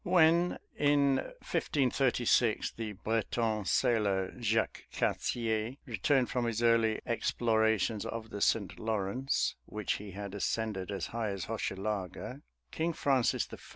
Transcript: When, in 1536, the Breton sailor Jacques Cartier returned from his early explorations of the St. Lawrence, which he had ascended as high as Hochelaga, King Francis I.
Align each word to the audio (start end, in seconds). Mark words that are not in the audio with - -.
When, 0.03 0.57
in 0.75 1.17
1536, 1.45 2.71
the 2.71 2.93
Breton 2.93 3.65
sailor 3.65 4.33
Jacques 4.39 4.85
Cartier 4.91 5.75
returned 5.85 6.27
from 6.31 6.45
his 6.45 6.63
early 6.63 7.01
explorations 7.05 8.03
of 8.07 8.31
the 8.31 8.41
St. 8.41 8.79
Lawrence, 8.79 9.57
which 9.67 9.97
he 10.01 10.09
had 10.09 10.33
ascended 10.33 10.89
as 10.91 11.05
high 11.13 11.29
as 11.29 11.45
Hochelaga, 11.45 12.41
King 12.71 12.93
Francis 12.93 13.47
I. 13.53 13.57